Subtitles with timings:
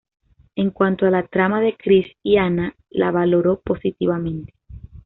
[0.55, 4.51] En cuanto a la trama de Chris y Anna la valoró positivamente.